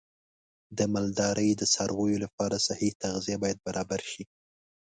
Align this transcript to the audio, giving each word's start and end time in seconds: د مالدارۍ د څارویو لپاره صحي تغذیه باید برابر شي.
د 0.77 0.79
مالدارۍ 0.93 1.49
د 1.55 1.63
څارویو 1.73 2.21
لپاره 2.25 2.55
صحي 2.67 2.89
تغذیه 3.03 3.37
باید 3.43 3.57
برابر 3.67 4.01
شي. 4.11 4.23